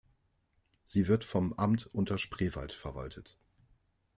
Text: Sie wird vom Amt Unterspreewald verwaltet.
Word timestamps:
Sie 0.83 1.07
wird 1.07 1.23
vom 1.23 1.53
Amt 1.53 1.85
Unterspreewald 1.85 2.73
verwaltet. 2.73 3.37